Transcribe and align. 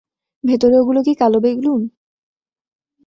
ভেতরে 0.43 0.75
ওগুলো 0.79 0.99
কি 1.05 1.13
কালো 1.15 1.37
বেলুন? 1.43 1.81